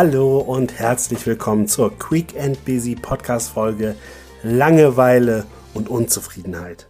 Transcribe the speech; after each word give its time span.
Hallo 0.00 0.38
und 0.38 0.78
herzlich 0.78 1.26
willkommen 1.26 1.66
zur 1.66 1.98
Quick 1.98 2.38
and 2.38 2.64
Busy 2.64 2.94
Podcast 2.94 3.50
Folge 3.50 3.96
Langeweile 4.44 5.44
und 5.74 5.88
Unzufriedenheit. 5.88 6.86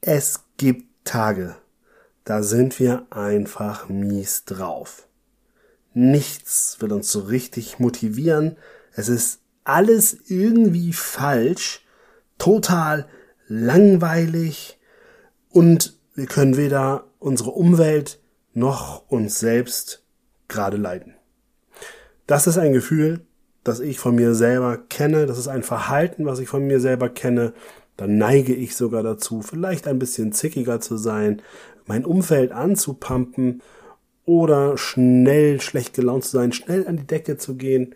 Es 0.00 0.40
gibt 0.56 0.84
Tage, 1.04 1.54
da 2.24 2.42
sind 2.42 2.80
wir 2.80 3.06
einfach 3.10 3.88
mies 3.88 4.44
drauf. 4.44 5.06
Nichts 5.94 6.78
will 6.80 6.90
uns 6.90 7.12
so 7.12 7.20
richtig 7.20 7.78
motivieren. 7.78 8.56
Es 8.94 9.08
ist 9.08 9.38
alles 9.62 10.28
irgendwie 10.28 10.92
falsch, 10.92 11.86
total 12.36 13.06
langweilig 13.46 14.76
und 15.50 15.96
wir 16.16 16.26
können 16.26 16.56
weder 16.56 17.04
unsere 17.20 17.52
Umwelt 17.52 18.18
noch 18.54 19.08
uns 19.08 19.38
selbst 19.38 20.02
gerade 20.48 20.78
leiden. 20.78 21.14
Das 22.26 22.46
ist 22.46 22.58
ein 22.58 22.72
Gefühl, 22.72 23.20
das 23.64 23.80
ich 23.80 23.98
von 23.98 24.14
mir 24.14 24.34
selber 24.34 24.76
kenne, 24.76 25.26
das 25.26 25.38
ist 25.38 25.48
ein 25.48 25.62
Verhalten, 25.62 26.26
was 26.26 26.38
ich 26.38 26.48
von 26.48 26.66
mir 26.66 26.80
selber 26.80 27.08
kenne, 27.08 27.52
dann 27.96 28.16
neige 28.18 28.54
ich 28.54 28.74
sogar 28.74 29.02
dazu, 29.02 29.42
vielleicht 29.42 29.86
ein 29.86 29.98
bisschen 29.98 30.32
zickiger 30.32 30.80
zu 30.80 30.96
sein, 30.96 31.42
mein 31.86 32.04
Umfeld 32.04 32.52
anzupumpen 32.52 33.62
oder 34.24 34.78
schnell 34.78 35.60
schlecht 35.60 35.94
gelaunt 35.94 36.24
zu 36.24 36.30
sein, 36.30 36.52
schnell 36.52 36.86
an 36.86 36.96
die 36.96 37.06
Decke 37.06 37.36
zu 37.36 37.56
gehen. 37.56 37.94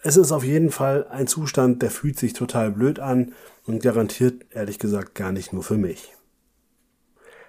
Es 0.00 0.16
ist 0.16 0.32
auf 0.32 0.44
jeden 0.44 0.70
Fall 0.70 1.06
ein 1.08 1.26
Zustand, 1.26 1.82
der 1.82 1.90
fühlt 1.90 2.18
sich 2.18 2.32
total 2.32 2.72
blöd 2.72 2.98
an 2.98 3.32
und 3.66 3.82
garantiert 3.82 4.44
ehrlich 4.50 4.78
gesagt 4.78 5.14
gar 5.14 5.30
nicht 5.30 5.52
nur 5.52 5.62
für 5.62 5.76
mich. 5.76 6.14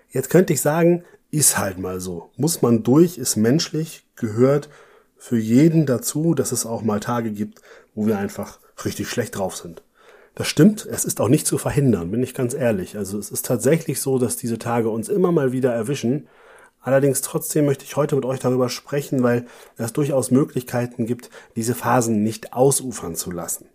Jetzt 0.10 0.30
könnte 0.30 0.54
ich 0.54 0.62
sagen, 0.62 1.04
ist 1.32 1.58
halt 1.58 1.80
mal 1.80 2.00
so. 2.00 2.30
Muss 2.38 2.62
man 2.62 2.84
durch, 2.84 3.18
ist 3.18 3.36
menschlich, 3.36 4.06
gehört 4.16 4.70
für 5.24 5.38
jeden 5.38 5.86
dazu, 5.86 6.34
dass 6.34 6.52
es 6.52 6.66
auch 6.66 6.82
mal 6.82 7.00
Tage 7.00 7.32
gibt, 7.32 7.62
wo 7.96 8.08
wir 8.08 8.18
einfach 8.18 8.60
richtig 8.84 9.08
schlecht 9.08 9.38
drauf 9.38 9.56
sind. 9.56 9.82
Das 10.36 10.50
stimmt, 10.50 10.86
es 10.86 11.06
ist 11.06 11.22
auch 11.22 11.30
nicht 11.30 11.48
zu 11.48 11.58
verhindern, 11.58 12.12
bin 12.12 12.22
ich 12.22 12.34
ganz 12.34 12.54
ehrlich. 12.54 12.98
Also 12.98 13.18
es 13.18 13.32
ist 13.32 13.46
tatsächlich 13.46 14.02
so, 14.02 14.20
dass 14.20 14.36
diese 14.36 14.60
Tage 14.60 14.90
uns 14.90 15.08
immer 15.08 15.32
mal 15.32 15.54
wieder 15.54 15.74
erwischen. 15.74 16.28
Allerdings 16.82 17.22
trotzdem 17.22 17.64
möchte 17.64 17.86
ich 17.86 17.96
heute 17.96 18.18
mit 18.18 18.26
euch 18.26 18.42
darüber 18.42 18.68
sprechen, 18.68 19.24
weil 19.24 19.46
es 19.78 19.94
durchaus 19.94 20.30
Möglichkeiten 20.30 21.06
gibt, 21.06 21.30
diese 21.56 21.74
Phasen 21.74 22.22
nicht 22.22 22.52
ausufern 22.52 23.16
zu 23.16 23.32
lassen. 23.32 23.68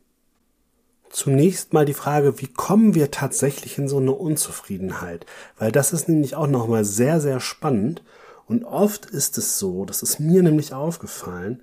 Zunächst 1.08 1.72
mal 1.72 1.86
die 1.86 1.94
Frage, 1.94 2.42
wie 2.42 2.48
kommen 2.48 2.94
wir 2.94 3.10
tatsächlich 3.10 3.78
in 3.78 3.88
so 3.88 3.96
eine 3.96 4.12
Unzufriedenheit? 4.12 5.24
Weil 5.58 5.72
das 5.72 5.94
ist 5.94 6.10
nämlich 6.10 6.34
auch 6.34 6.46
nochmal 6.46 6.84
sehr, 6.84 7.22
sehr 7.22 7.40
spannend. 7.40 8.02
Und 8.48 8.64
oft 8.64 9.06
ist 9.06 9.36
es 9.38 9.58
so, 9.58 9.84
das 9.84 10.02
ist 10.02 10.18
mir 10.18 10.42
nämlich 10.42 10.72
aufgefallen, 10.72 11.62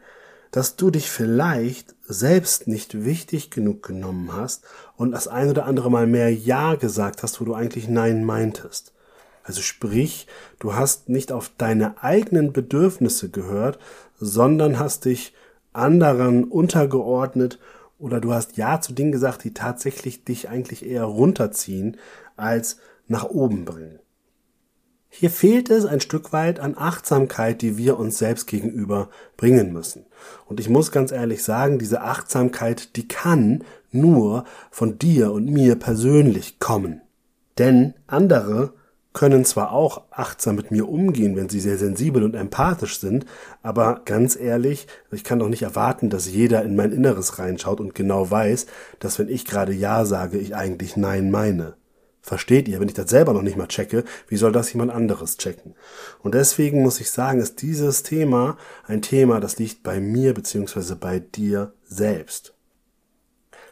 dass 0.51 0.75
du 0.75 0.91
dich 0.91 1.09
vielleicht 1.09 1.95
selbst 2.07 2.67
nicht 2.67 3.03
wichtig 3.03 3.49
genug 3.49 3.83
genommen 3.83 4.31
hast 4.31 4.63
und 4.95 5.11
das 5.11 5.27
ein 5.27 5.49
oder 5.49 5.65
andere 5.65 5.91
Mal 5.91 6.07
mehr 6.07 6.33
Ja 6.33 6.75
gesagt 6.75 7.23
hast, 7.23 7.41
wo 7.41 7.45
du 7.45 7.55
eigentlich 7.55 7.89
Nein 7.89 8.23
meintest. 8.23 8.93
Also 9.43 9.61
sprich, 9.61 10.27
du 10.59 10.75
hast 10.75 11.09
nicht 11.09 11.31
auf 11.31 11.51
deine 11.57 12.01
eigenen 12.03 12.53
Bedürfnisse 12.53 13.29
gehört, 13.29 13.79
sondern 14.17 14.79
hast 14.79 15.05
dich 15.05 15.33
anderen 15.73 16.45
untergeordnet 16.45 17.59
oder 17.99 18.21
du 18.21 18.31
hast 18.33 18.57
Ja 18.57 18.79
zu 18.79 18.93
Dingen 18.93 19.11
gesagt, 19.11 19.43
die 19.43 19.53
tatsächlich 19.53 20.23
dich 20.23 20.49
eigentlich 20.49 20.85
eher 20.85 21.03
runterziehen 21.03 21.97
als 22.37 22.77
nach 23.07 23.25
oben 23.25 23.65
bringen. 23.65 23.99
Hier 25.17 25.29
fehlt 25.29 25.69
es 25.69 25.85
ein 25.85 26.01
Stück 26.01 26.33
weit 26.33 26.59
an 26.59 26.75
Achtsamkeit, 26.77 27.61
die 27.61 27.77
wir 27.77 27.97
uns 27.97 28.17
selbst 28.17 28.47
gegenüber 28.47 29.09
bringen 29.37 29.71
müssen. 29.71 30.05
Und 30.45 30.59
ich 30.59 30.67
muss 30.67 30.91
ganz 30.91 31.13
ehrlich 31.13 31.41
sagen, 31.41 31.79
diese 31.79 32.01
Achtsamkeit, 32.01 32.97
die 32.97 33.07
kann 33.07 33.63
nur 33.91 34.43
von 34.71 34.99
dir 34.99 35.31
und 35.31 35.45
mir 35.45 35.77
persönlich 35.77 36.59
kommen. 36.59 36.99
Denn 37.57 37.93
andere 38.07 38.73
können 39.13 39.45
zwar 39.45 39.71
auch 39.71 40.01
achtsam 40.11 40.57
mit 40.57 40.71
mir 40.71 40.89
umgehen, 40.89 41.37
wenn 41.37 41.47
sie 41.47 41.61
sehr 41.61 41.77
sensibel 41.77 42.21
und 42.21 42.35
empathisch 42.35 42.99
sind, 42.99 43.25
aber 43.63 44.01
ganz 44.03 44.35
ehrlich, 44.35 44.85
ich 45.13 45.23
kann 45.23 45.39
doch 45.39 45.47
nicht 45.47 45.61
erwarten, 45.61 46.09
dass 46.09 46.29
jeder 46.29 46.61
in 46.63 46.75
mein 46.75 46.91
Inneres 46.91 47.39
reinschaut 47.39 47.79
und 47.79 47.95
genau 47.95 48.29
weiß, 48.29 48.65
dass 48.99 49.17
wenn 49.17 49.29
ich 49.29 49.45
gerade 49.45 49.71
Ja 49.71 50.03
sage, 50.03 50.37
ich 50.37 50.57
eigentlich 50.57 50.97
Nein 50.97 51.31
meine. 51.31 51.75
Versteht 52.25 52.67
ihr? 52.67 52.79
Wenn 52.79 52.87
ich 52.87 52.95
das 52.95 53.11
selber 53.11 53.33
noch 53.33 53.43
nicht 53.43 53.55
mal 53.55 53.67
checke, 53.67 54.03
wie 54.27 54.35
soll 54.35 54.51
das 54.51 54.73
jemand 54.73 54.91
anderes 54.91 55.37
checken? 55.37 55.75
Und 56.23 56.33
deswegen 56.33 56.81
muss 56.81 56.99
ich 56.99 57.11
sagen, 57.11 57.39
ist 57.39 57.61
dieses 57.61 58.01
Thema 58.01 58.57
ein 58.87 59.03
Thema, 59.03 59.39
das 59.39 59.59
liegt 59.59 59.83
bei 59.83 59.99
mir 59.99 60.33
beziehungsweise 60.33 60.95
bei 60.95 61.19
dir 61.19 61.73
selbst. 61.83 62.55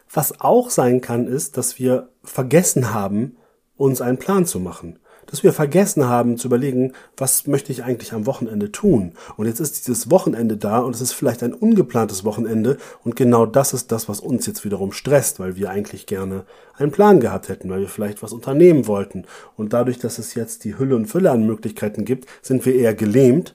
Was 0.08 0.40
auch 0.40 0.70
sein 0.70 1.00
kann, 1.00 1.26
ist, 1.26 1.56
dass 1.56 1.80
wir 1.80 2.10
vergessen 2.22 2.94
haben, 2.94 3.36
uns 3.76 4.00
einen 4.00 4.18
Plan 4.18 4.46
zu 4.46 4.60
machen 4.60 5.00
dass 5.26 5.42
wir 5.42 5.52
vergessen 5.52 6.08
haben 6.08 6.36
zu 6.38 6.48
überlegen, 6.48 6.92
was 7.16 7.46
möchte 7.46 7.72
ich 7.72 7.84
eigentlich 7.84 8.12
am 8.12 8.26
Wochenende 8.26 8.72
tun? 8.72 9.12
Und 9.36 9.46
jetzt 9.46 9.60
ist 9.60 9.86
dieses 9.86 10.10
Wochenende 10.10 10.56
da 10.56 10.78
und 10.78 10.94
es 10.94 11.00
ist 11.00 11.12
vielleicht 11.12 11.42
ein 11.42 11.54
ungeplantes 11.54 12.24
Wochenende 12.24 12.76
und 13.04 13.16
genau 13.16 13.46
das 13.46 13.72
ist 13.72 13.92
das, 13.92 14.08
was 14.08 14.20
uns 14.20 14.46
jetzt 14.46 14.64
wiederum 14.64 14.92
stresst, 14.92 15.40
weil 15.40 15.56
wir 15.56 15.70
eigentlich 15.70 16.06
gerne 16.06 16.44
einen 16.76 16.90
Plan 16.90 17.20
gehabt 17.20 17.48
hätten, 17.48 17.70
weil 17.70 17.80
wir 17.80 17.88
vielleicht 17.88 18.22
was 18.22 18.32
unternehmen 18.32 18.86
wollten. 18.86 19.24
Und 19.56 19.72
dadurch, 19.72 19.98
dass 19.98 20.18
es 20.18 20.34
jetzt 20.34 20.64
die 20.64 20.78
Hülle 20.78 20.96
und 20.96 21.06
Fülle 21.06 21.30
an 21.30 21.46
Möglichkeiten 21.46 22.04
gibt, 22.04 22.28
sind 22.42 22.64
wir 22.66 22.74
eher 22.74 22.94
gelähmt, 22.94 23.54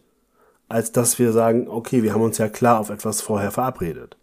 als 0.67 0.91
dass 0.91 1.19
wir 1.19 1.31
sagen, 1.31 1.67
okay, 1.67 2.03
wir 2.03 2.13
haben 2.13 2.21
uns 2.21 2.37
ja 2.37 2.47
klar 2.47 2.79
auf 2.79 2.89
etwas 2.89 3.21
vorher 3.21 3.51
verabredet. 3.51 4.17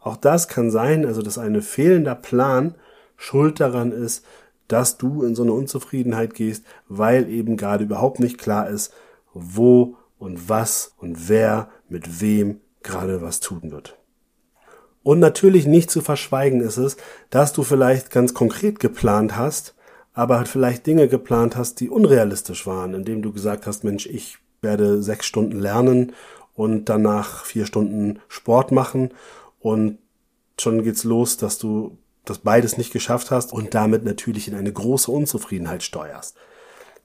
Auch 0.00 0.16
das 0.16 0.48
kann 0.48 0.70
sein, 0.70 1.04
also 1.04 1.22
dass 1.22 1.38
ein 1.38 1.60
fehlender 1.62 2.14
Plan 2.14 2.74
schuld 3.16 3.60
daran 3.60 3.92
ist, 3.92 4.24
dass 4.68 4.98
du 4.98 5.22
in 5.22 5.34
so 5.34 5.42
eine 5.42 5.52
Unzufriedenheit 5.52 6.34
gehst, 6.34 6.64
weil 6.88 7.28
eben 7.28 7.56
gerade 7.56 7.84
überhaupt 7.84 8.20
nicht 8.20 8.38
klar 8.38 8.68
ist, 8.68 8.92
wo 9.32 9.96
und 10.18 10.48
was 10.48 10.92
und 10.98 11.28
wer 11.28 11.68
mit 11.88 12.20
wem 12.20 12.60
gerade 12.82 13.22
was 13.22 13.40
tun 13.40 13.70
wird. 13.70 13.98
Und 15.02 15.20
natürlich 15.20 15.66
nicht 15.66 15.90
zu 15.90 16.00
verschweigen 16.00 16.60
ist 16.60 16.76
es, 16.76 16.96
dass 17.30 17.52
du 17.52 17.62
vielleicht 17.62 18.10
ganz 18.10 18.34
konkret 18.34 18.78
geplant 18.78 19.36
hast, 19.36 19.74
aber 20.12 20.36
halt 20.36 20.48
vielleicht 20.48 20.86
Dinge 20.86 21.08
geplant 21.08 21.56
hast, 21.56 21.80
die 21.80 21.88
unrealistisch 21.88 22.66
waren, 22.66 22.92
indem 22.94 23.22
du 23.22 23.32
gesagt 23.32 23.66
hast, 23.66 23.84
Mensch, 23.84 24.06
ich 24.06 24.38
werde 24.60 25.02
sechs 25.02 25.26
Stunden 25.26 25.60
lernen 25.60 26.12
und 26.54 26.88
danach 26.88 27.44
vier 27.44 27.66
Stunden 27.66 28.18
Sport 28.28 28.72
machen 28.72 29.14
und 29.60 29.98
schon 30.58 30.82
geht's 30.82 31.04
los, 31.04 31.36
dass 31.36 31.58
du 31.58 31.96
das 32.30 32.38
beides 32.38 32.78
nicht 32.78 32.92
geschafft 32.92 33.30
hast 33.30 33.52
und 33.52 33.74
damit 33.74 34.04
natürlich 34.04 34.48
in 34.48 34.54
eine 34.54 34.72
große 34.72 35.10
Unzufriedenheit 35.10 35.82
steuerst. 35.82 36.36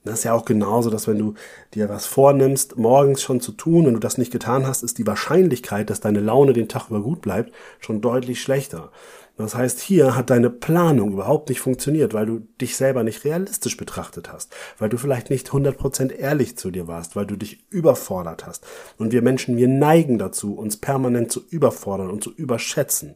Das 0.04 0.20
ist 0.20 0.24
ja 0.26 0.34
auch 0.34 0.44
genauso, 0.44 0.90
dass 0.90 1.08
wenn 1.08 1.18
du 1.18 1.34
dir 1.74 1.88
was 1.88 2.06
vornimmst, 2.06 2.78
morgens 2.78 3.22
schon 3.22 3.40
zu 3.40 3.54
tun, 3.54 3.86
wenn 3.86 3.94
du 3.94 4.00
das 4.00 4.18
nicht 4.18 4.34
getan 4.34 4.68
hast, 4.68 4.84
ist 4.84 4.98
die 4.98 5.08
Wahrscheinlichkeit, 5.08 5.90
dass 5.90 6.02
deine 6.02 6.20
Laune 6.20 6.52
den 6.52 6.68
Tag 6.68 6.90
über 6.90 7.02
gut 7.02 7.22
bleibt, 7.22 7.54
schon 7.80 8.02
deutlich 8.02 8.42
schlechter. 8.42 8.92
Das 9.38 9.56
heißt, 9.56 9.80
hier 9.80 10.16
hat 10.16 10.30
deine 10.30 10.52
Planung 10.52 11.14
überhaupt 11.14 11.50
nicht 11.50 11.60
funktioniert, 11.60 12.14
weil 12.14 12.28
du 12.28 12.42
dich 12.62 12.76
selber 12.76 13.04
nicht 13.04 13.24
realistisch 13.24 13.78
betrachtet 13.78 14.32
hast, 14.32 14.54
weil 14.78 14.90
du 14.90 14.98
vielleicht 14.98 15.32
nicht 15.32 15.50
100% 15.50 16.12
ehrlich 16.12 16.56
zu 16.56 16.70
dir 16.70 16.88
warst, 16.88 17.16
weil 17.16 17.26
du 17.26 17.36
dich 17.36 17.66
überfordert 17.72 18.46
hast. 18.46 18.64
Und 19.00 19.12
wir 19.12 19.24
Menschen, 19.24 19.58
wir 19.58 19.68
neigen 19.68 20.20
dazu, 20.20 20.54
uns 20.54 20.78
permanent 20.78 21.32
zu 21.32 21.42
überfordern 21.50 22.12
und 22.12 22.24
zu 22.24 22.32
überschätzen. 22.32 23.16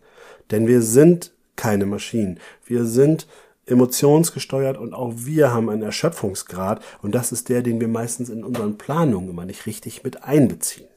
Denn 0.49 0.65
wir 0.65 0.81
sind 0.81 1.33
keine 1.57 1.85
Maschinen. 1.85 2.39
Wir 2.65 2.85
sind 2.85 3.27
emotionsgesteuert 3.65 4.77
und 4.77 4.93
auch 4.93 5.13
wir 5.17 5.53
haben 5.53 5.69
einen 5.69 5.81
Erschöpfungsgrad 5.81 6.83
und 7.01 7.13
das 7.13 7.31
ist 7.31 7.49
der, 7.49 7.61
den 7.61 7.81
wir 7.81 7.89
meistens 7.89 8.29
in 8.29 8.43
unseren 8.43 8.77
Planungen 8.77 9.29
immer 9.29 9.45
nicht 9.45 9.65
richtig 9.65 10.03
mit 10.03 10.23
einbeziehen. 10.23 10.87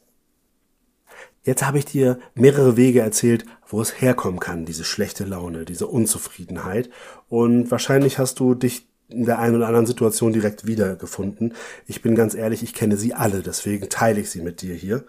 Jetzt 1.42 1.66
habe 1.66 1.78
ich 1.78 1.86
dir 1.86 2.18
mehrere 2.34 2.76
Wege 2.76 3.00
erzählt, 3.00 3.46
wo 3.66 3.80
es 3.80 4.00
herkommen 4.00 4.40
kann, 4.40 4.66
diese 4.66 4.84
schlechte 4.84 5.24
Laune, 5.24 5.64
diese 5.64 5.86
Unzufriedenheit. 5.86 6.90
Und 7.28 7.70
wahrscheinlich 7.70 8.18
hast 8.18 8.40
du 8.40 8.54
dich 8.54 8.89
in 9.10 9.24
der 9.24 9.38
einen 9.38 9.56
oder 9.56 9.66
anderen 9.66 9.86
Situation 9.86 10.32
direkt 10.32 10.66
wiedergefunden. 10.66 11.54
Ich 11.86 12.02
bin 12.02 12.14
ganz 12.14 12.34
ehrlich, 12.34 12.62
ich 12.62 12.74
kenne 12.74 12.96
sie 12.96 13.14
alle, 13.14 13.42
deswegen 13.42 13.88
teile 13.88 14.20
ich 14.20 14.30
sie 14.30 14.42
mit 14.42 14.62
dir 14.62 14.74
hier. 14.74 15.04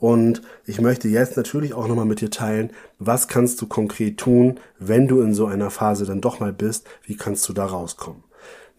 Und 0.00 0.40
ich 0.64 0.80
möchte 0.80 1.08
jetzt 1.08 1.36
natürlich 1.36 1.74
auch 1.74 1.86
nochmal 1.86 2.06
mit 2.06 2.22
dir 2.22 2.30
teilen, 2.30 2.70
was 2.98 3.28
kannst 3.28 3.60
du 3.60 3.66
konkret 3.66 4.16
tun, 4.16 4.58
wenn 4.78 5.06
du 5.06 5.20
in 5.20 5.34
so 5.34 5.46
einer 5.46 5.70
Phase 5.70 6.06
dann 6.06 6.22
doch 6.22 6.40
mal 6.40 6.54
bist, 6.54 6.86
wie 7.04 7.16
kannst 7.16 7.46
du 7.48 7.52
da 7.52 7.66
rauskommen. 7.66 8.24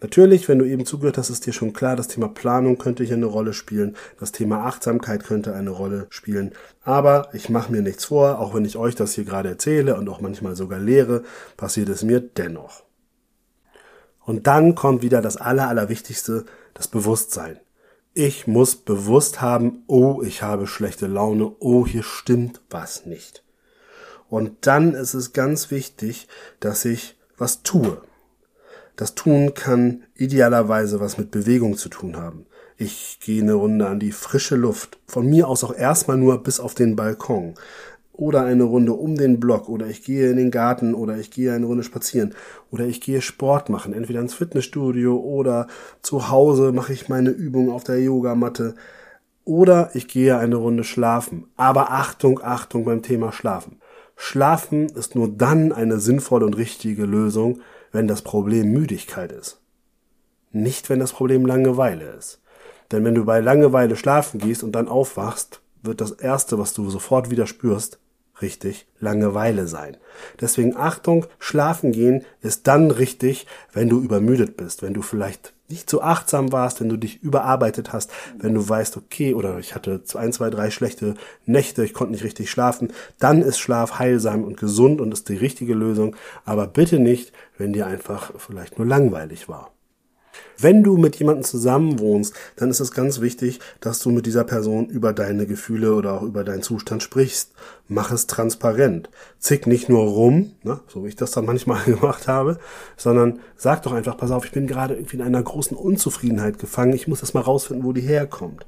Natürlich, 0.02 0.48
wenn 0.48 0.58
du 0.58 0.64
eben 0.64 0.84
zugehört 0.84 1.16
hast, 1.16 1.30
ist 1.30 1.46
dir 1.46 1.52
schon 1.52 1.72
klar, 1.72 1.94
das 1.94 2.08
Thema 2.08 2.26
Planung 2.26 2.76
könnte 2.76 3.04
hier 3.04 3.14
eine 3.14 3.26
Rolle 3.26 3.52
spielen, 3.52 3.96
das 4.18 4.32
Thema 4.32 4.64
Achtsamkeit 4.66 5.22
könnte 5.22 5.54
eine 5.54 5.70
Rolle 5.70 6.08
spielen. 6.10 6.50
Aber 6.82 7.28
ich 7.34 7.48
mache 7.48 7.70
mir 7.70 7.82
nichts 7.82 8.06
vor, 8.06 8.40
auch 8.40 8.52
wenn 8.52 8.64
ich 8.64 8.76
euch 8.76 8.96
das 8.96 9.14
hier 9.14 9.24
gerade 9.24 9.50
erzähle 9.50 9.94
und 9.94 10.08
auch 10.08 10.20
manchmal 10.20 10.56
sogar 10.56 10.80
lehre, 10.80 11.22
passiert 11.56 11.88
es 11.88 12.02
mir 12.02 12.20
dennoch. 12.20 12.82
Und 14.24 14.46
dann 14.46 14.74
kommt 14.74 15.02
wieder 15.02 15.20
das 15.20 15.36
Aller, 15.36 15.68
Allerwichtigste, 15.68 16.44
das 16.74 16.88
Bewusstsein. 16.88 17.58
Ich 18.14 18.46
muss 18.46 18.76
bewusst 18.76 19.40
haben, 19.40 19.84
oh, 19.86 20.22
ich 20.22 20.42
habe 20.42 20.66
schlechte 20.66 21.06
Laune, 21.06 21.54
oh, 21.60 21.86
hier 21.86 22.02
stimmt 22.02 22.60
was 22.70 23.06
nicht. 23.06 23.42
Und 24.28 24.66
dann 24.66 24.94
ist 24.94 25.14
es 25.14 25.32
ganz 25.32 25.70
wichtig, 25.70 26.28
dass 26.60 26.84
ich 26.84 27.18
was 27.36 27.62
tue. 27.62 28.00
Das 28.96 29.14
Tun 29.14 29.54
kann 29.54 30.04
idealerweise 30.14 31.00
was 31.00 31.18
mit 31.18 31.30
Bewegung 31.30 31.76
zu 31.76 31.88
tun 31.88 32.16
haben. 32.16 32.46
Ich 32.76 33.18
gehe 33.20 33.42
eine 33.42 33.54
Runde 33.54 33.86
an 33.86 34.00
die 34.00 34.12
frische 34.12 34.56
Luft. 34.56 34.98
Von 35.06 35.26
mir 35.26 35.48
aus 35.48 35.64
auch 35.64 35.74
erstmal 35.74 36.16
nur 36.16 36.42
bis 36.42 36.60
auf 36.60 36.74
den 36.74 36.96
Balkon. 36.96 37.54
Oder 38.22 38.44
eine 38.44 38.62
Runde 38.62 38.92
um 38.92 39.16
den 39.16 39.40
Block. 39.40 39.68
Oder 39.68 39.88
ich 39.88 40.04
gehe 40.04 40.30
in 40.30 40.36
den 40.36 40.52
Garten. 40.52 40.94
Oder 40.94 41.16
ich 41.16 41.32
gehe 41.32 41.52
eine 41.52 41.66
Runde 41.66 41.82
spazieren. 41.82 42.36
Oder 42.70 42.86
ich 42.86 43.00
gehe 43.00 43.20
Sport 43.20 43.68
machen. 43.68 43.92
Entweder 43.92 44.20
ins 44.20 44.34
Fitnessstudio 44.34 45.16
oder 45.16 45.66
zu 46.02 46.30
Hause 46.30 46.70
mache 46.70 46.92
ich 46.92 47.08
meine 47.08 47.30
Übung 47.30 47.72
auf 47.72 47.82
der 47.82 48.00
Yogamatte. 48.00 48.76
Oder 49.44 49.90
ich 49.94 50.06
gehe 50.06 50.38
eine 50.38 50.54
Runde 50.54 50.84
schlafen. 50.84 51.48
Aber 51.56 51.90
Achtung, 51.90 52.38
Achtung 52.40 52.84
beim 52.84 53.02
Thema 53.02 53.32
Schlafen. 53.32 53.80
Schlafen 54.14 54.86
ist 54.86 55.16
nur 55.16 55.28
dann 55.28 55.72
eine 55.72 55.98
sinnvolle 55.98 56.46
und 56.46 56.56
richtige 56.56 57.06
Lösung, 57.06 57.60
wenn 57.90 58.06
das 58.06 58.22
Problem 58.22 58.70
Müdigkeit 58.70 59.32
ist. 59.32 59.60
Nicht, 60.52 60.88
wenn 60.90 61.00
das 61.00 61.12
Problem 61.12 61.44
Langeweile 61.44 62.04
ist. 62.16 62.40
Denn 62.92 63.04
wenn 63.04 63.16
du 63.16 63.24
bei 63.24 63.40
Langeweile 63.40 63.96
schlafen 63.96 64.38
gehst 64.38 64.62
und 64.62 64.76
dann 64.76 64.86
aufwachst, 64.86 65.60
wird 65.82 66.00
das 66.00 66.12
Erste, 66.12 66.56
was 66.60 66.72
du 66.72 66.88
sofort 66.88 67.28
wieder 67.28 67.48
spürst, 67.48 67.98
richtig 68.42 68.86
Langeweile 69.00 69.66
sein. 69.66 69.96
Deswegen 70.40 70.76
Achtung, 70.76 71.26
schlafen 71.38 71.92
gehen 71.92 72.24
ist 72.40 72.66
dann 72.66 72.90
richtig, 72.90 73.46
wenn 73.72 73.88
du 73.88 74.00
übermüdet 74.00 74.56
bist, 74.56 74.82
wenn 74.82 74.94
du 74.94 75.02
vielleicht 75.02 75.54
nicht 75.68 75.88
so 75.88 76.02
achtsam 76.02 76.52
warst, 76.52 76.80
wenn 76.80 76.90
du 76.90 76.98
dich 76.98 77.22
überarbeitet 77.22 77.92
hast, 77.92 78.10
wenn 78.38 78.54
du 78.54 78.68
weißt, 78.68 78.96
okay, 78.98 79.32
oder 79.32 79.58
ich 79.58 79.74
hatte 79.74 80.02
ein, 80.14 80.32
zwei, 80.32 80.50
drei 80.50 80.70
schlechte 80.70 81.14
Nächte, 81.46 81.84
ich 81.84 81.94
konnte 81.94 82.12
nicht 82.12 82.24
richtig 82.24 82.50
schlafen, 82.50 82.92
dann 83.18 83.40
ist 83.40 83.58
Schlaf 83.58 83.98
heilsam 83.98 84.44
und 84.44 84.58
gesund 84.58 85.00
und 85.00 85.12
ist 85.12 85.28
die 85.30 85.36
richtige 85.36 85.74
Lösung, 85.74 86.14
aber 86.44 86.66
bitte 86.66 86.98
nicht, 86.98 87.32
wenn 87.56 87.72
dir 87.72 87.86
einfach 87.86 88.32
vielleicht 88.38 88.78
nur 88.78 88.86
langweilig 88.86 89.48
war. 89.48 89.72
Wenn 90.58 90.82
du 90.82 90.96
mit 90.96 91.16
jemandem 91.16 91.44
zusammen 91.44 91.98
wohnst, 91.98 92.34
dann 92.56 92.70
ist 92.70 92.80
es 92.80 92.92
ganz 92.92 93.20
wichtig, 93.20 93.60
dass 93.80 93.98
du 93.98 94.10
mit 94.10 94.26
dieser 94.26 94.44
Person 94.44 94.86
über 94.86 95.12
deine 95.12 95.46
Gefühle 95.46 95.94
oder 95.94 96.14
auch 96.14 96.22
über 96.22 96.44
deinen 96.44 96.62
Zustand 96.62 97.02
sprichst. 97.02 97.52
Mach 97.88 98.10
es 98.12 98.26
transparent. 98.26 99.10
Zick 99.38 99.66
nicht 99.66 99.88
nur 99.88 100.04
rum, 100.04 100.52
ne, 100.62 100.80
so 100.88 101.04
wie 101.04 101.08
ich 101.08 101.16
das 101.16 101.32
dann 101.32 101.46
manchmal 101.46 101.82
gemacht 101.84 102.28
habe, 102.28 102.58
sondern 102.96 103.40
sag 103.56 103.82
doch 103.82 103.92
einfach, 103.92 104.16
pass 104.16 104.30
auf, 104.30 104.44
ich 104.44 104.52
bin 104.52 104.66
gerade 104.66 104.94
irgendwie 104.94 105.16
in 105.16 105.22
einer 105.22 105.42
großen 105.42 105.76
Unzufriedenheit 105.76 106.58
gefangen. 106.58 106.92
Ich 106.92 107.08
muss 107.08 107.20
das 107.20 107.34
mal 107.34 107.40
rausfinden, 107.40 107.84
wo 107.84 107.92
die 107.92 108.00
herkommt. 108.00 108.66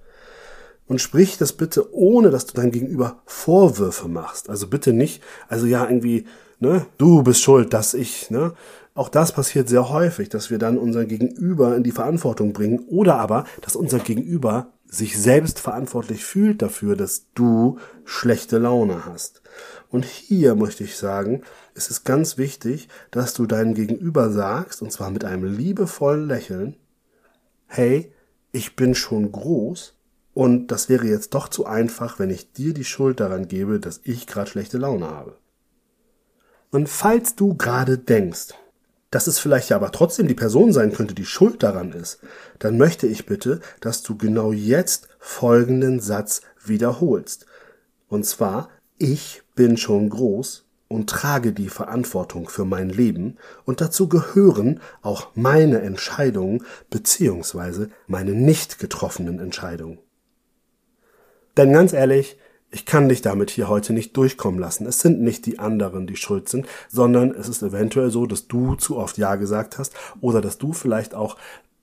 Und 0.87 1.01
sprich 1.01 1.39
das 1.39 1.53
bitte, 1.53 1.95
ohne 1.95 2.31
dass 2.31 2.47
du 2.47 2.55
deinem 2.55 2.73
Gegenüber 2.73 3.23
Vorwürfe 3.25 4.09
machst. 4.09 4.51
Also 4.51 4.67
bitte 4.67 4.93
nicht, 4.93 5.23
also 5.49 5.67
ja, 5.67 5.89
irgendwie, 5.89 6.27
ne, 6.61 6.85
du 6.99 7.23
bist 7.23 7.43
schuld, 7.43 7.73
dass 7.73 7.95
ich, 7.95 8.31
ne, 8.31 8.53
auch 8.95 9.09
das 9.09 9.33
passiert 9.33 9.69
sehr 9.69 9.89
häufig, 9.89 10.29
dass 10.29 10.51
wir 10.51 10.59
dann 10.59 10.79
unser 10.79 11.05
Gegenüber 11.05 11.77
in 11.77 11.83
die 11.83 11.91
Verantwortung 11.91 12.53
bringen 12.53 12.79
oder 12.87 13.17
aber, 13.17 13.45
dass 13.61 13.75
unser 13.75 13.99
Gegenüber 13.99 14.73
sich 14.87 15.21
selbst 15.21 15.59
verantwortlich 15.59 16.25
fühlt 16.25 16.63
dafür, 16.63 16.95
dass 16.95 17.27
du 17.35 17.79
schlechte 18.05 18.59
Laune 18.59 19.05
hast. 19.05 19.43
Und 19.89 20.05
hier 20.05 20.55
möchte 20.55 20.85
ich 20.85 20.97
sagen, 20.97 21.43
es 21.75 21.91
ist 21.91 22.05
ganz 22.05 22.39
wichtig, 22.39 22.89
dass 23.11 23.35
du 23.35 23.47
deinem 23.47 23.75
Gegenüber 23.75 24.31
sagst, 24.31 24.83
und 24.83 24.93
zwar 24.93 25.11
mit 25.11 25.25
einem 25.25 25.45
liebevollen 25.45 26.29
Lächeln, 26.29 26.77
hey, 27.67 28.13
ich 28.53 28.77
bin 28.77 28.95
schon 28.95 29.33
groß 29.33 29.97
und 30.33 30.69
das 30.69 30.89
wäre 30.89 31.07
jetzt 31.07 31.35
doch 31.35 31.49
zu 31.49 31.67
einfach, 31.67 32.21
wenn 32.21 32.31
ich 32.31 32.53
dir 32.53 32.75
die 32.75 32.85
Schuld 32.85 33.19
daran 33.19 33.49
gebe, 33.49 33.81
dass 33.81 34.01
ich 34.05 34.29
gerade 34.29 34.51
schlechte 34.51 34.79
Laune 34.79 35.09
habe. 35.09 35.37
Und 36.71 36.89
falls 36.89 37.35
du 37.35 37.55
gerade 37.55 37.99
denkst, 37.99 38.55
dass 39.15 39.29
es 39.29 39.39
vielleicht 39.39 39.69
ja 39.69 39.77
aber 39.77 39.93
trotzdem 39.93 40.27
die 40.27 40.35
Person 40.35 40.73
sein 40.73 40.93
könnte, 40.93 41.15
die 41.15 41.25
schuld 41.25 41.63
daran 41.63 41.93
ist, 41.93 42.19
dann 42.59 42.77
möchte 42.77 43.07
ich 43.07 43.27
bitte, 43.27 43.61
dass 43.81 44.03
du 44.03 44.19
genau 44.19 44.51
jetzt 44.51 45.07
folgenden 45.21 46.01
Satz 46.01 46.41
wiederholst. 46.65 47.47
Und 48.09 48.27
zwar, 48.27 48.71
ich 48.99 49.43
bin 49.55 49.77
schon 49.77 50.11
groß 50.11 50.67
und 50.89 51.09
trage 51.09 51.53
die 51.53 51.69
Verantwortung 51.69 52.49
für 52.49 52.65
mein 52.65 52.89
Leben 52.89 53.37
und 53.65 53.81
dazu 53.81 54.09
gehören 54.09 54.81
auch 55.01 55.29
meine 55.37 55.81
Entscheidungen 55.83 56.65
beziehungsweise 56.91 57.91
meine 58.09 58.33
nicht 58.33 58.81
getroffenen 58.81 59.39
Entscheidungen. 59.39 59.99
Denn 61.57 61.73
ganz 61.73 61.93
ehrlich, 61.93 62.37
ich 62.75 62.85
kann 62.87 63.09
dich 63.09 63.23
damit 63.23 63.51
hier 63.51 63.69
heute 63.69 63.93
nicht 63.93 64.17
durchkommen 64.17 64.59
lassen. 64.59 64.85
Es 64.87 64.99
sind 64.99 65.21
nicht 65.23 65.47
die 65.47 65.61
anderen, 65.61 66.09
die 66.09 66.17
schuld 66.17 66.49
sind, 66.49 66.67
sondern 66.89 67.31
es 67.31 67.49
ist 67.49 67.63
eventuell 67.63 68.11
so, 68.11 68.27
dass 68.27 68.49
du 68.49 68.75
zu 68.75 68.97
oft 68.97 69.17
Ja 69.17 69.37
gesagt 69.37 69.79
hast 69.79 69.95
oder 70.21 70.41
dass 70.41 70.59
du 70.59 70.73
vielleicht 70.73 71.15
auch 71.15 71.37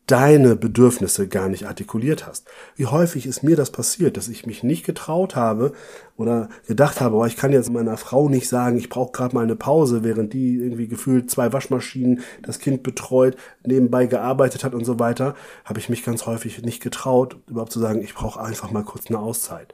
deine 0.06 0.58
Bedürfnisse 0.58 1.30
gar 1.30 1.48
nicht 1.48 1.66
artikuliert 1.66 2.28
hast. 2.28 2.46
Wie 2.76 2.88
häufig 2.88 3.26
ist 3.26 3.42
mir 3.42 3.56
das 3.56 3.72
passiert, 3.72 4.18
dass 4.18 4.28
ich 4.28 4.46
mich 4.46 4.64
nicht 4.64 4.86
getraut 4.86 5.38
habe 5.38 5.72
oder 6.18 6.50
gedacht 6.68 7.00
habe, 7.00 7.16
oh, 7.16 7.24
ich 7.24 7.38
kann 7.38 7.54
jetzt 7.54 7.72
meiner 7.72 7.96
Frau 7.96 8.28
nicht 8.28 8.50
sagen, 8.50 8.76
ich 8.76 8.90
brauche 8.90 9.14
gerade 9.14 9.34
mal 9.34 9.44
eine 9.44 9.56
Pause, 9.56 10.04
während 10.04 10.34
die 10.34 10.58
irgendwie 10.58 10.90
gefühlt 10.90 11.32
zwei 11.32 11.54
Waschmaschinen, 11.54 12.20
das 12.44 12.60
Kind 12.60 12.84
betreut, 12.84 13.38
nebenbei 13.66 14.08
gearbeitet 14.08 14.66
hat 14.66 14.74
und 14.74 14.84
so 14.84 15.00
weiter, 15.00 15.36
habe 15.64 15.80
ich 15.80 15.88
mich 15.88 16.04
ganz 16.04 16.26
häufig 16.26 16.62
nicht 16.64 16.84
getraut, 16.84 17.38
überhaupt 17.48 17.72
zu 17.72 17.80
sagen, 17.80 18.02
ich 18.02 18.14
brauche 18.14 18.42
einfach 18.42 18.72
mal 18.72 18.84
kurz 18.84 19.08
eine 19.08 19.20
Auszeit. 19.20 19.74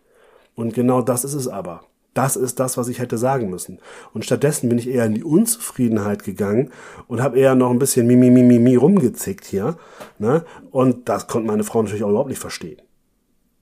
Und 0.57 0.73
genau 0.73 1.03
das 1.03 1.23
ist 1.23 1.35
es 1.35 1.47
aber. 1.47 1.81
Das 2.15 2.35
ist 2.35 2.59
das, 2.59 2.77
was 2.77 2.87
ich 2.87 2.97
hätte 2.97 3.19
sagen 3.19 3.51
müssen. 3.51 3.77
Und 4.11 4.25
stattdessen 4.25 4.69
bin 4.69 4.79
ich 4.79 4.89
eher 4.89 5.05
in 5.05 5.13
die 5.13 5.23
Unzufriedenheit 5.23 6.23
gegangen 6.23 6.71
und 7.07 7.21
habe 7.21 7.37
eher 7.37 7.53
noch 7.53 7.69
ein 7.69 7.77
bisschen 7.77 8.07
mi, 8.07 8.15
mi, 8.15 8.31
mi, 8.31 8.41
mi, 8.41 8.57
mi 8.57 8.75
rumgezickt 8.75 9.45
hier. 9.45 9.77
Ne? 10.17 10.43
Und 10.71 11.09
das 11.09 11.27
konnte 11.27 11.45
meine 11.45 11.63
Frau 11.63 11.83
natürlich 11.83 12.03
auch 12.03 12.09
überhaupt 12.09 12.29
nicht 12.29 12.41
verstehen. 12.41 12.81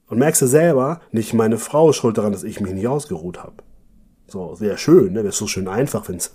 Und 0.08 0.18
merkst 0.18 0.40
du 0.40 0.46
selber, 0.46 1.02
nicht 1.12 1.34
meine 1.34 1.58
Frau 1.58 1.90
ist 1.90 1.96
schuld 1.96 2.16
daran, 2.16 2.32
dass 2.32 2.44
ich 2.44 2.58
mich 2.60 2.72
nicht 2.72 2.88
ausgeruht 2.88 3.42
habe. 3.42 3.56
So, 4.28 4.58
wäre 4.58 4.76
schön, 4.76 5.12
ne? 5.12 5.22
wäre 5.22 5.32
so 5.32 5.46
schön 5.46 5.68
einfach, 5.68 6.08
wenn 6.08 6.16
es 6.16 6.32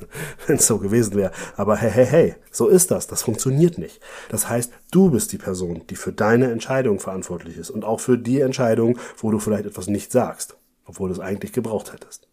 so 0.65 0.77
gewesen 0.77 1.15
wäre. 1.15 1.31
Aber 1.57 1.75
hey, 1.75 1.91
hey, 1.91 2.05
hey, 2.05 2.35
so 2.49 2.67
ist 2.67 2.89
das. 2.89 3.07
Das 3.07 3.23
funktioniert 3.23 3.77
nicht. 3.77 3.99
Das 4.29 4.47
heißt, 4.47 4.71
du 4.91 5.11
bist 5.11 5.33
die 5.33 5.37
Person, 5.37 5.83
die 5.89 5.97
für 5.97 6.13
deine 6.13 6.51
Entscheidung 6.51 6.99
verantwortlich 6.99 7.57
ist 7.57 7.69
und 7.69 7.83
auch 7.83 7.99
für 7.99 8.17
die 8.17 8.39
Entscheidung, 8.39 8.97
wo 9.17 9.29
du 9.31 9.39
vielleicht 9.39 9.65
etwas 9.65 9.87
nicht 9.87 10.11
sagst, 10.11 10.55
obwohl 10.85 11.09
du 11.09 11.15
es 11.15 11.19
eigentlich 11.19 11.51
gebraucht 11.51 11.91
hättest. 11.91 12.29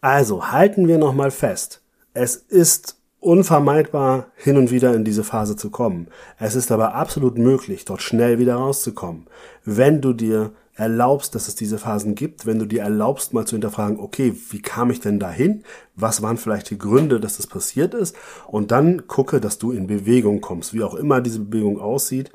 Also 0.00 0.50
halten 0.50 0.88
wir 0.88 0.98
nochmal 0.98 1.30
fest. 1.30 1.84
Es 2.12 2.34
ist 2.34 2.98
unvermeidbar, 3.20 4.32
hin 4.34 4.56
und 4.56 4.72
wieder 4.72 4.94
in 4.94 5.04
diese 5.04 5.22
Phase 5.22 5.54
zu 5.54 5.70
kommen. 5.70 6.08
Es 6.40 6.56
ist 6.56 6.72
aber 6.72 6.94
absolut 6.96 7.38
möglich, 7.38 7.84
dort 7.84 8.02
schnell 8.02 8.40
wieder 8.40 8.56
rauszukommen, 8.56 9.28
wenn 9.64 10.00
du 10.00 10.12
dir 10.12 10.50
erlaubst, 10.74 11.34
dass 11.34 11.48
es 11.48 11.54
diese 11.54 11.78
Phasen 11.78 12.14
gibt, 12.14 12.46
wenn 12.46 12.58
du 12.58 12.66
dir 12.66 12.82
erlaubst, 12.82 13.34
mal 13.34 13.46
zu 13.46 13.56
hinterfragen, 13.56 14.00
okay, 14.00 14.34
wie 14.50 14.62
kam 14.62 14.90
ich 14.90 15.00
denn 15.00 15.18
dahin? 15.18 15.64
Was 15.96 16.22
waren 16.22 16.38
vielleicht 16.38 16.70
die 16.70 16.78
Gründe, 16.78 17.20
dass 17.20 17.36
das 17.36 17.46
passiert 17.46 17.94
ist? 17.94 18.16
Und 18.46 18.70
dann 18.70 19.06
gucke, 19.06 19.40
dass 19.40 19.58
du 19.58 19.72
in 19.72 19.86
Bewegung 19.86 20.40
kommst, 20.40 20.72
wie 20.72 20.82
auch 20.82 20.94
immer 20.94 21.20
diese 21.20 21.40
Bewegung 21.40 21.78
aussieht. 21.78 22.32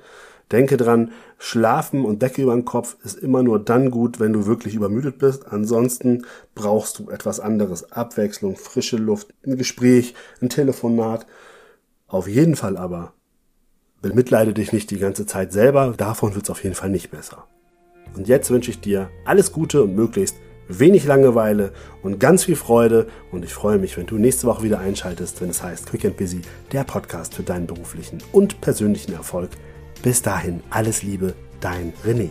Denke 0.52 0.78
dran, 0.78 1.12
schlafen 1.40 2.06
und 2.06 2.22
Decke 2.22 2.44
über 2.44 2.54
den 2.54 2.64
Kopf 2.64 2.96
ist 3.04 3.18
immer 3.18 3.44
nur 3.44 3.60
dann 3.60 3.92
gut, 3.92 4.20
wenn 4.20 4.32
du 4.32 4.46
wirklich 4.46 4.76
übermüdet 4.76 5.18
bist. 5.18 5.48
Ansonsten 5.48 6.26
brauchst 6.56 7.00
du 7.00 7.10
etwas 7.10 7.40
anderes. 7.40 7.92
Abwechslung, 7.92 8.56
frische 8.56 8.98
Luft, 8.98 9.34
ein 9.46 9.58
Gespräch, 9.58 10.14
ein 10.42 10.50
Telefonat. 10.50 11.26
Auf 12.08 12.28
jeden 12.28 12.56
Fall 12.56 12.78
aber 12.78 13.14
bemitleide 14.02 14.54
dich 14.54 14.72
nicht 14.72 14.90
die 14.92 15.00
ganze 15.00 15.26
Zeit 15.26 15.52
selber. 15.52 15.94
Davon 15.98 16.34
wird 16.36 16.46
es 16.46 16.50
auf 16.50 16.64
jeden 16.64 16.76
Fall 16.76 16.90
nicht 16.90 17.12
besser. 17.12 17.46
Und 18.16 18.28
jetzt 18.28 18.50
wünsche 18.50 18.72
ich 18.72 18.80
dir 18.80 19.10
alles 19.26 19.52
Gute 19.52 19.84
und 19.84 19.96
möglichst 19.96 20.38
wenig 20.68 21.06
Langeweile 21.06 21.72
und 22.02 22.20
ganz 22.20 22.46
viel 22.46 22.56
Freude. 22.56 23.08
Und 23.32 23.46
ich 23.46 23.54
freue 23.54 23.78
mich, 23.78 23.98
wenn 23.98 24.06
du 24.06 24.18
nächste 24.18 24.48
Woche 24.48 24.64
wieder 24.64 24.80
einschaltest, 24.80 25.42
wenn 25.42 25.50
es 25.50 25.64
heißt 25.64 25.88
Quick 25.88 26.06
and 26.06 26.18
Busy, 26.18 26.42
der 26.72 26.84
Podcast 26.84 27.36
für 27.36 27.44
deinen 27.44 27.68
beruflichen 27.68 28.20
und 28.32 28.60
persönlichen 28.62 29.14
Erfolg. 29.14 29.52
Bis 30.04 30.22
dahin, 30.22 30.62
alles 30.70 31.04
Liebe, 31.04 31.34
dein 31.60 31.94
René. 32.06 32.30